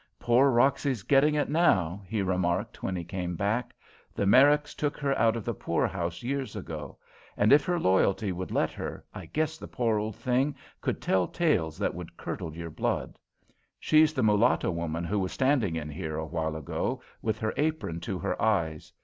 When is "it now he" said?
1.35-2.23